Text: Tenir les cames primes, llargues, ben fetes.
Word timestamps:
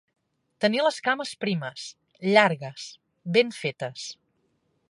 Tenir 0.63 0.79
les 0.85 0.97
cames 1.07 1.33
primes, 1.43 1.85
llargues, 2.37 2.89
ben 3.37 3.57
fetes. 3.63 4.09